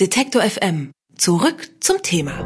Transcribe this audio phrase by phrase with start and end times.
[0.00, 0.92] Detektor FM.
[1.14, 2.42] Zurück zum Thema.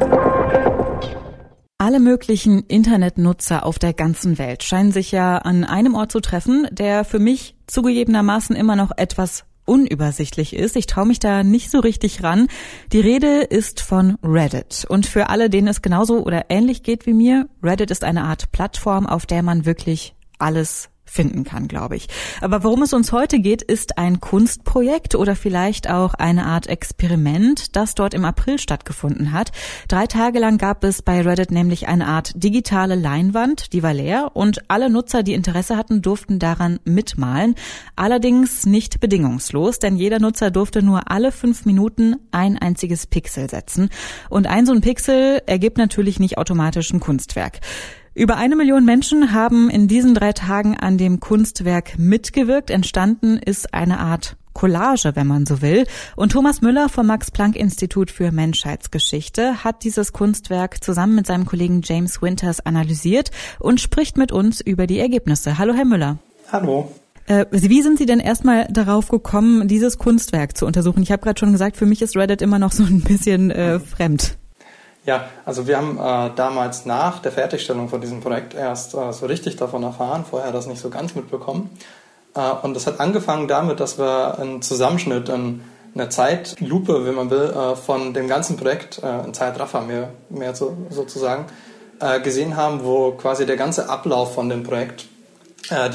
[1.77, 6.67] Alle möglichen Internetnutzer auf der ganzen Welt scheinen sich ja an einem Ort zu treffen,
[6.69, 10.75] der für mich zugegebenermaßen immer noch etwas unübersichtlich ist.
[10.75, 12.49] Ich traue mich da nicht so richtig ran.
[12.91, 14.85] Die Rede ist von Reddit.
[14.89, 18.51] Und für alle, denen es genauso oder ähnlich geht wie mir, Reddit ist eine Art
[18.51, 22.07] Plattform, auf der man wirklich alles finden kann, glaube ich.
[22.41, 27.75] Aber worum es uns heute geht, ist ein Kunstprojekt oder vielleicht auch eine Art Experiment,
[27.75, 29.51] das dort im April stattgefunden hat.
[29.87, 34.31] Drei Tage lang gab es bei Reddit nämlich eine Art digitale Leinwand, die war leer
[34.33, 37.55] und alle Nutzer, die Interesse hatten, durften daran mitmalen.
[37.95, 43.89] Allerdings nicht bedingungslos, denn jeder Nutzer durfte nur alle fünf Minuten ein einziges Pixel setzen.
[44.29, 47.59] Und ein so ein Pixel ergibt natürlich nicht automatisch ein Kunstwerk.
[48.17, 52.69] Über eine Million Menschen haben in diesen drei Tagen an dem Kunstwerk mitgewirkt.
[52.69, 55.85] Entstanden ist eine Art Collage, wenn man so will.
[56.15, 62.21] Und Thomas Müller vom Max-Planck-Institut für Menschheitsgeschichte hat dieses Kunstwerk zusammen mit seinem Kollegen James
[62.21, 65.57] Winters analysiert und spricht mit uns über die Ergebnisse.
[65.57, 66.17] Hallo, Herr Müller.
[66.49, 66.89] Hallo.
[67.25, 71.03] Äh, wie sind Sie denn erstmal darauf gekommen, dieses Kunstwerk zu untersuchen?
[71.03, 73.81] Ich habe gerade schon gesagt, für mich ist Reddit immer noch so ein bisschen äh,
[73.81, 74.37] fremd.
[75.05, 79.27] Ja, also wir haben äh, damals nach der Fertigstellung von diesem Projekt erst äh, so
[79.27, 81.69] richtig davon erfahren, vorher das nicht so ganz mitbekommen.
[82.33, 85.61] Äh, und das hat angefangen damit, dass wir einen Zusammenschnitt, in,
[85.95, 90.53] eine Zeitlupe, wenn man will, äh, von dem ganzen Projekt, äh, ein Zeitraffer mehr, mehr
[90.53, 91.45] so, sozusagen,
[92.01, 95.05] äh, gesehen haben, wo quasi der ganze Ablauf von dem Projekt,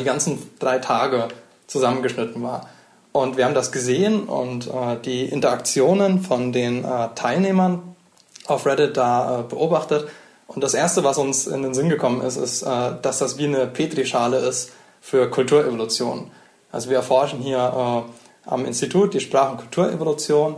[0.01, 1.29] die ganzen drei Tage
[1.69, 2.69] zusammengeschnitten war.
[3.13, 4.69] Und wir haben das gesehen und
[5.05, 7.95] die Interaktionen von den Teilnehmern
[8.51, 10.09] auf Reddit da äh, beobachtet.
[10.47, 13.47] Und das Erste, was uns in den Sinn gekommen ist, ist, äh, dass das wie
[13.47, 16.31] eine Petrischale ist für Kulturevolution.
[16.73, 20.57] Also wir erforschen hier äh, am Institut die Sprach- und Kulturevolution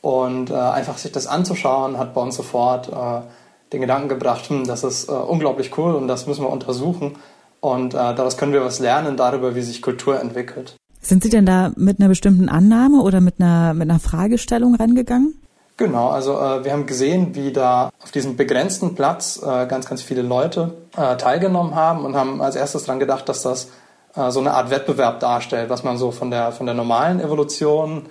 [0.00, 3.26] und äh, einfach sich das anzuschauen, hat bei uns sofort äh,
[3.72, 7.16] den Gedanken gebracht, hm, das ist unglaublich cool und das müssen wir untersuchen.
[7.60, 10.76] Und daraus können wir was lernen darüber, wie sich Kultur entwickelt.
[11.00, 15.34] Sind Sie denn da mit einer bestimmten Annahme oder mit einer, mit einer Fragestellung rangegangen?
[15.78, 20.02] Genau, also äh, wir haben gesehen, wie da auf diesem begrenzten Platz äh, ganz, ganz
[20.02, 23.70] viele Leute äh, teilgenommen haben und haben als erstes daran gedacht, dass das
[24.16, 28.06] äh, so eine Art Wettbewerb darstellt, was man so von der, von der normalen Evolution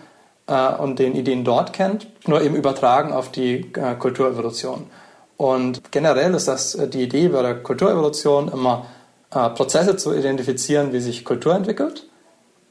[0.47, 4.87] äh, und den Ideen dort kennt, nur eben übertragen auf die äh, Kulturevolution.
[5.35, 8.85] Und generell ist das die Idee bei der Kulturevolution immer,
[9.29, 12.07] Prozesse zu identifizieren, wie sich Kultur entwickelt.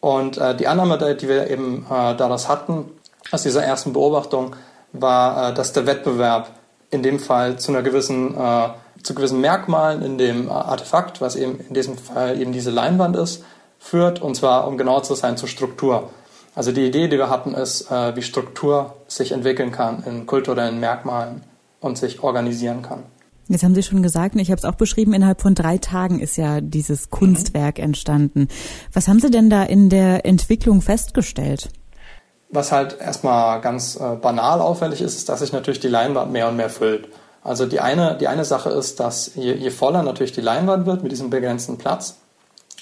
[0.01, 2.91] Und die Annahme, die wir eben daraus hatten,
[3.31, 4.57] aus dieser ersten Beobachtung,
[4.93, 6.51] war, äh, dass der Wettbewerb
[6.91, 8.69] in dem Fall zu einer gewissen, äh,
[9.03, 13.17] zu gewissen Merkmalen in dem äh, Artefakt, was eben in diesem Fall eben diese Leinwand
[13.17, 13.45] ist,
[13.79, 16.11] führt, und zwar, um genau zu sein, zur Struktur.
[16.55, 21.43] Also die Idee, die wir hatten, ist, wie Struktur sich entwickeln kann in kulturellen Merkmalen
[21.81, 23.03] und sich organisieren kann.
[23.49, 26.19] Jetzt haben Sie schon gesagt, und ich habe es auch beschrieben, innerhalb von drei Tagen
[26.19, 27.85] ist ja dieses Kunstwerk mhm.
[27.85, 28.49] entstanden.
[28.93, 31.69] Was haben Sie denn da in der Entwicklung festgestellt?
[32.49, 36.49] Was halt erstmal ganz äh, banal auffällig ist, ist, dass sich natürlich die Leinwand mehr
[36.49, 37.09] und mehr füllt.
[37.43, 41.03] Also die eine, die eine Sache ist, dass je, je voller natürlich die Leinwand wird
[41.03, 42.17] mit diesem begrenzten Platz,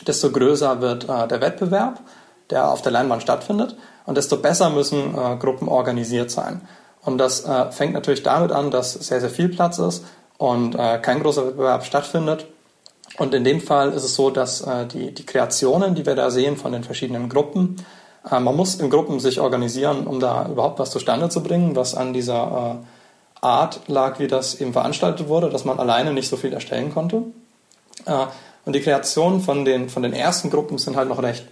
[0.07, 2.01] desto größer wird äh, der Wettbewerb,
[2.51, 3.77] der auf der Leinwand stattfindet
[4.07, 6.63] und desto besser müssen äh, Gruppen organisiert sein.
[7.03, 10.05] Und das äh, fängt natürlich damit an, dass sehr, sehr viel Platz ist
[10.39, 12.47] und äh, kein großer Wettbewerb stattfindet.
[13.19, 16.31] Und in dem Fall ist es so, dass äh, die, die Kreationen, die wir da
[16.31, 17.77] sehen von den verschiedenen Gruppen,
[18.31, 22.13] man muss in Gruppen sich organisieren, um da überhaupt was zustande zu bringen, was an
[22.13, 22.81] dieser
[23.43, 26.93] äh, Art lag, wie das eben veranstaltet wurde, dass man alleine nicht so viel erstellen
[26.93, 27.23] konnte.
[28.07, 28.27] Äh,
[28.65, 31.47] und die Kreationen von den, von den ersten Gruppen sind halt noch recht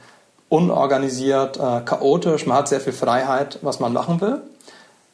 [0.48, 2.46] unorganisiert, chaotisch.
[2.46, 4.42] Man hat sehr viel Freiheit, was man machen will.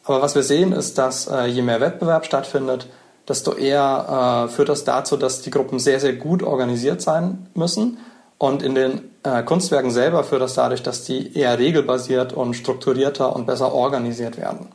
[0.04, 2.88] Aber was wir sehen, ist, dass je mehr Wettbewerb stattfindet,
[3.28, 7.98] desto eher führt das dazu, dass die Gruppen sehr, sehr gut organisiert sein müssen
[8.38, 13.34] und in den äh, Kunstwerken selber führt das dadurch, dass die eher regelbasiert und strukturierter
[13.34, 14.68] und besser organisiert werden.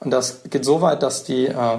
[0.00, 1.78] Und das geht so weit, dass die äh,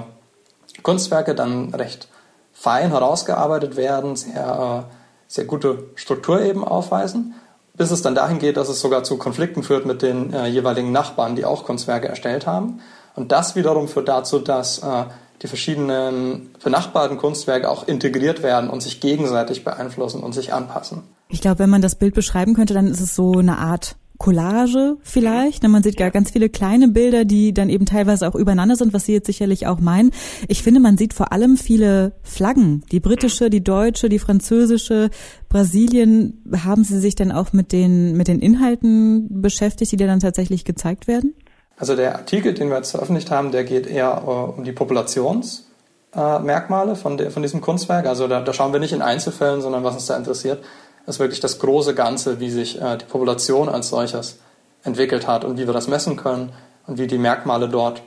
[0.82, 2.08] Kunstwerke dann recht
[2.52, 4.94] fein herausgearbeitet werden, sehr, äh,
[5.28, 7.34] sehr gute Struktur eben aufweisen,
[7.74, 10.92] bis es dann dahin geht, dass es sogar zu Konflikten führt mit den äh, jeweiligen
[10.92, 12.80] Nachbarn, die auch Kunstwerke erstellt haben.
[13.14, 15.04] Und das wiederum führt dazu, dass äh,
[15.42, 21.04] die verschiedenen benachbarten Kunstwerke auch integriert werden und sich gegenseitig beeinflussen und sich anpassen.
[21.30, 24.96] Ich glaube, wenn man das Bild beschreiben könnte, dann ist es so eine Art Collage
[25.02, 25.62] vielleicht.
[25.62, 29.04] Man sieht gar ganz viele kleine Bilder, die dann eben teilweise auch übereinander sind, was
[29.04, 30.10] Sie jetzt sicherlich auch meinen.
[30.48, 32.82] Ich finde, man sieht vor allem viele Flaggen.
[32.90, 35.10] Die britische, die deutsche, die französische,
[35.48, 36.42] Brasilien.
[36.64, 40.64] Haben Sie sich denn auch mit den, mit den Inhalten beschäftigt, die dir dann tatsächlich
[40.64, 41.34] gezeigt werden?
[41.76, 46.92] Also der Artikel, den wir jetzt veröffentlicht haben, der geht eher äh, um die Populationsmerkmale
[46.92, 48.06] äh, von, von diesem Kunstwerk.
[48.06, 50.64] Also da, da, schauen wir nicht in Einzelfällen, sondern was uns da interessiert,
[51.08, 54.38] ist wirklich das große Ganze, wie sich äh, die Population als solches
[54.84, 56.52] entwickelt hat und wie wir das messen können
[56.86, 58.02] und wie die Merkmale dort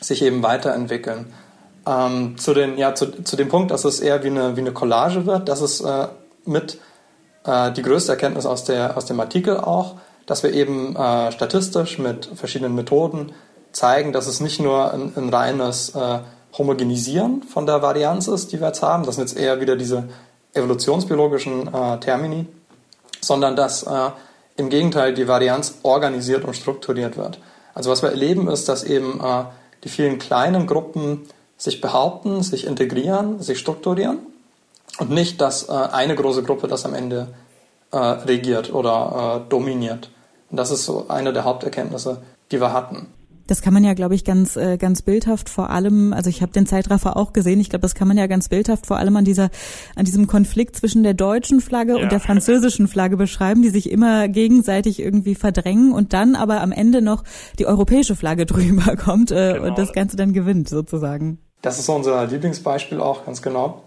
[0.00, 1.32] sich eben weiterentwickeln.
[1.86, 4.72] Ähm, zu, den, ja, zu, zu dem Punkt, dass es eher wie eine, wie eine
[4.72, 6.08] Collage wird, das ist äh,
[6.44, 6.78] mit
[7.44, 11.98] äh, die größte Erkenntnis aus, der, aus dem Artikel auch, dass wir eben äh, statistisch
[11.98, 13.32] mit verschiedenen Methoden
[13.72, 16.18] zeigen, dass es nicht nur ein, ein reines äh,
[16.56, 20.08] Homogenisieren von der Varianz ist, die wir jetzt haben, das sind jetzt eher wieder diese
[20.54, 22.46] evolutionsbiologischen äh, Termini,
[23.20, 24.10] sondern dass äh,
[24.56, 27.38] im Gegenteil die Varianz organisiert und strukturiert wird.
[27.74, 29.44] Also was wir erleben ist, dass eben äh,
[29.84, 31.22] die vielen kleinen Gruppen
[31.56, 34.18] sich behaupten, sich integrieren, sich strukturieren
[34.98, 37.28] und nicht, dass äh, eine große Gruppe das am Ende
[37.92, 40.10] äh, regiert oder äh, dominiert.
[40.50, 43.08] Und das ist so eine der Haupterkenntnisse, die wir hatten.
[43.50, 46.12] Das kann man ja, glaube ich, ganz äh, ganz bildhaft vor allem.
[46.12, 47.58] Also ich habe den Zeitraffer auch gesehen.
[47.58, 49.50] Ich glaube, das kann man ja ganz bildhaft vor allem an dieser
[49.96, 52.02] an diesem Konflikt zwischen der deutschen Flagge ja.
[52.02, 56.70] und der französischen Flagge beschreiben, die sich immer gegenseitig irgendwie verdrängen und dann aber am
[56.70, 57.24] Ende noch
[57.58, 59.66] die europäische Flagge drüber kommt äh, genau.
[59.66, 61.40] und das Ganze dann gewinnt sozusagen.
[61.60, 63.82] Das ist so unser Lieblingsbeispiel auch ganz genau.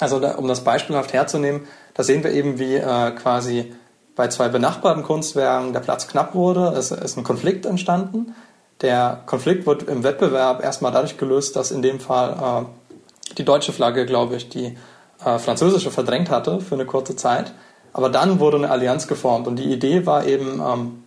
[0.00, 1.60] Also da, um das beispielhaft herzunehmen,
[1.92, 3.74] da sehen wir eben, wie äh, quasi
[4.16, 6.68] bei zwei benachbarten Kunstwerken der Platz knapp wurde.
[6.78, 8.34] Es ist ein Konflikt entstanden.
[8.82, 13.72] Der Konflikt wird im Wettbewerb erstmal dadurch gelöst, dass in dem Fall äh, die deutsche
[13.72, 14.76] Flagge, glaube ich, die
[15.24, 17.52] äh, französische verdrängt hatte für eine kurze Zeit.
[17.92, 21.04] Aber dann wurde eine Allianz geformt und die Idee war eben, ähm,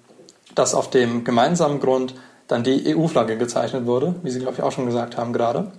[0.53, 2.15] dass auf dem gemeinsamen Grund
[2.47, 5.71] dann die EU-Flagge gezeichnet wurde, wie Sie, glaube ich, auch schon gesagt haben gerade.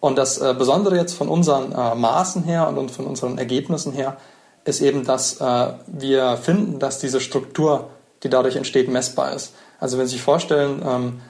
[0.00, 4.16] Und das äh, Besondere jetzt von unseren äh, Maßen her und von unseren Ergebnissen her
[4.64, 7.90] ist eben, dass äh, wir finden, dass diese Struktur,
[8.22, 9.54] die dadurch entsteht, messbar ist.
[9.80, 11.20] Also wenn Sie sich vorstellen, ähm,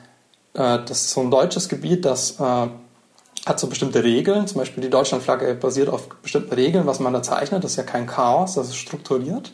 [0.54, 2.66] äh, das so ein deutsches Gebiet, das äh,
[3.46, 7.22] hat so bestimmte Regeln, zum Beispiel die Deutschlandflagge basiert auf bestimmten Regeln, was man da
[7.22, 9.52] zeichnet, das ist ja kein Chaos, das ist strukturiert.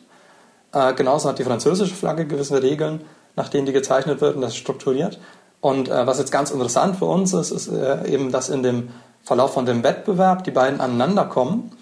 [0.72, 3.02] Äh, genauso hat die französische Flagge gewisse Regeln,
[3.36, 5.18] nach denen die gezeichnet wird und das ist strukturiert.
[5.60, 8.90] Und äh, was jetzt ganz interessant für uns ist, ist äh, eben, dass in dem
[9.22, 11.72] Verlauf von dem Wettbewerb die beiden aneinander kommen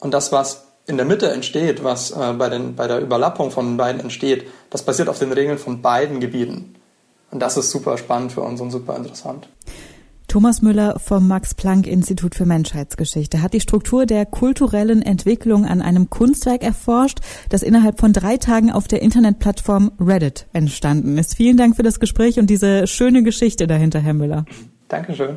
[0.00, 3.66] und das, was in der Mitte entsteht, was äh, bei, den, bei der Überlappung von
[3.66, 6.74] den beiden entsteht, das basiert auf den Regeln von beiden Gebieten.
[7.30, 9.48] Und das ist super spannend für uns und super interessant.
[10.28, 16.62] Thomas Müller vom Max-Planck-Institut für Menschheitsgeschichte hat die Struktur der kulturellen Entwicklung an einem Kunstwerk
[16.62, 17.18] erforscht,
[17.50, 21.36] das innerhalb von drei Tagen auf der Internetplattform Reddit entstanden ist.
[21.36, 24.46] Vielen Dank für das Gespräch und diese schöne Geschichte dahinter, Herr Müller.
[24.88, 25.36] Dankeschön.